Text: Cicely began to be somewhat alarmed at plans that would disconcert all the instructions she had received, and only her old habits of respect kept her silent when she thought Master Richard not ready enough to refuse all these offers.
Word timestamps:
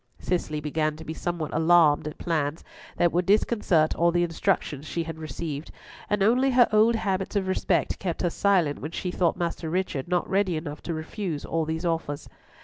Cicely 0.17 0.59
began 0.59 0.95
to 0.95 1.03
be 1.05 1.13
somewhat 1.13 1.53
alarmed 1.53 2.07
at 2.07 2.17
plans 2.17 2.63
that 2.97 3.11
would 3.11 3.27
disconcert 3.27 3.93
all 3.93 4.11
the 4.11 4.23
instructions 4.23 4.87
she 4.87 5.03
had 5.03 5.19
received, 5.19 5.69
and 6.09 6.23
only 6.23 6.49
her 6.49 6.67
old 6.73 6.95
habits 6.95 7.35
of 7.35 7.47
respect 7.47 7.99
kept 7.99 8.23
her 8.23 8.31
silent 8.31 8.79
when 8.79 8.89
she 8.89 9.11
thought 9.11 9.37
Master 9.37 9.69
Richard 9.69 10.07
not 10.07 10.27
ready 10.27 10.57
enough 10.57 10.81
to 10.89 10.95
refuse 10.95 11.45
all 11.45 11.65
these 11.65 11.85
offers. 11.85 12.27